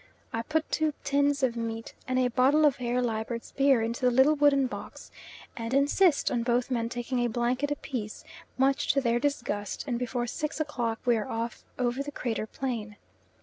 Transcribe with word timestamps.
I 0.33 0.41
put 0.41 0.67
two 0.71 0.95
tins 1.03 1.43
of 1.43 1.55
meat 1.55 1.93
and 2.07 2.17
a 2.17 2.27
bottle 2.29 2.65
of 2.65 2.77
Herr 2.77 3.03
Liebert's 3.03 3.51
beer 3.51 3.83
into 3.83 4.01
the 4.03 4.09
little 4.09 4.33
wooden 4.33 4.65
box, 4.65 5.11
and 5.55 5.75
insist 5.75 6.31
on 6.31 6.41
both 6.41 6.71
men 6.71 6.89
taking 6.89 7.19
a 7.19 7.29
blanket 7.29 7.69
apiece, 7.69 8.23
much 8.57 8.91
to 8.93 9.01
their 9.01 9.19
disgust, 9.19 9.83
and 9.85 9.99
before 9.99 10.25
six 10.25 10.59
o'clock 10.59 10.97
we 11.05 11.17
are 11.17 11.29
off 11.29 11.63
over 11.77 12.01
the 12.01 12.11
crater 12.11 12.47
plain. 12.47 12.95